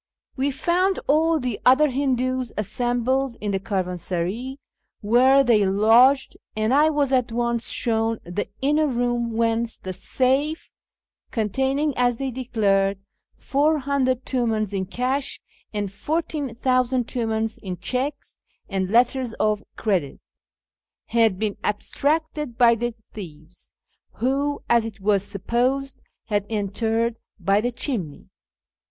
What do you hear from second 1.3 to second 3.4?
the other Hindoos assembled